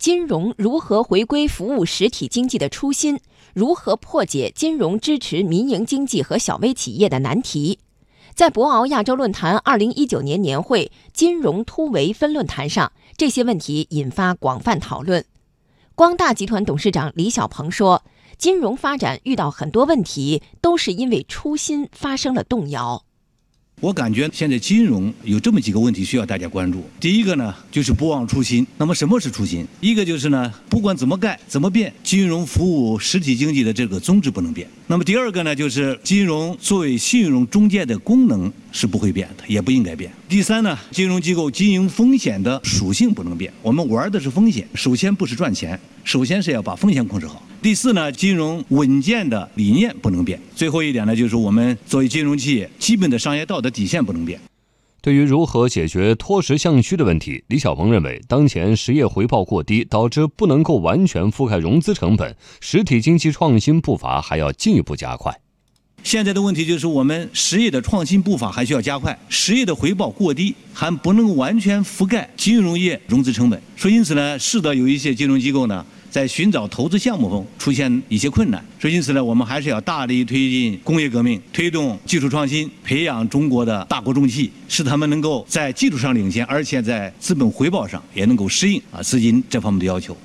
[0.00, 3.20] 金融如何回归服务实体经济的初心，
[3.52, 7.80] 如何破解金融支持民营经济和小微企业的难题。
[8.34, 15.22] 在博鳌亚洲论坛二零一九年年会“金融突围”分论坛上，这些问题引发广泛讨论。
[15.94, 18.02] 光大集团董事长李小鹏说
[18.38, 23.04] ：“金融发展遇到很多问题，都是因为初心发生了动摇。”
[23.80, 26.84] 我感觉现在金融有这么几个问题需要大家关注。
[27.00, 28.66] 第一个呢，就是不忘初心。
[28.76, 29.66] 那么什么是初心？
[29.80, 34.68] 一个就是呢，不管怎么改、怎么变，金融服务实体经济的这个宗旨不能变。
[34.86, 40.10] 那么第二个呢，就是金融作为信用中介的功能是不会变的，也不应该变。
[40.28, 43.52] 第三呢，金融机构经营风险的属性不能变。
[43.62, 47.42] 我们玩的是风险，首先不是赚钱，首先是要把风险控制好。
[47.62, 50.40] 第四呢，金融稳健的理念不能变。
[50.54, 54.40] 最后一点呢，就是我们作为金融企业，基本的商业道德底线不能变。
[55.02, 65.34] 对于如何解决脱实向虚的问题，李小鹏认为，当前实业回报过低，导致不能够完全覆盖融资成本，实体经济创新步伐还要进一步加快。
[66.02, 73.60] 现在的问题就是，我们实业的创新步伐还需要加快，实业的回报过低，还不能完全覆盖金融业融资成本。
[73.76, 75.84] 所以，因此呢，使得有一些金融机构呢。
[76.10, 90.16] 在寻找投资项目中出现一些困难，所以因此呢，我们还是要大力推进工业革命，推动技术创新，培养中国的大国重器，使他们能够在技术上领先，而且在资本回报上也能够适应啊资金这方面的要求。